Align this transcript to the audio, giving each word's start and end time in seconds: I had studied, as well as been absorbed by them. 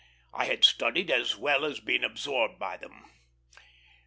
I 0.33 0.45
had 0.45 0.63
studied, 0.65 1.11
as 1.11 1.35
well 1.35 1.63
as 1.63 1.79
been 1.79 2.03
absorbed 2.03 2.57
by 2.57 2.75
them. 2.75 3.05